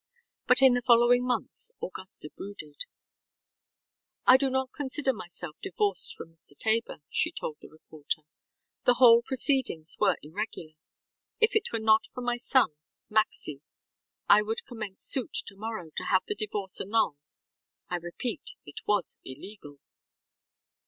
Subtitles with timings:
[0.47, 2.85] But in the following months Augusta brooded.
[4.27, 6.57] ŌĆ£I do not consider myself divorced from Mr.
[6.57, 8.23] Tabor, ŌĆØ she told the reporter.
[8.83, 10.73] ŌĆ£The whole proceedings were irregular.
[11.39, 12.69] If it were not for my son,
[13.11, 13.61] Maxcy,
[14.27, 17.37] I would commence suit tomorrow to have the divorce annulled.
[17.87, 19.77] I repeat, it was illegal.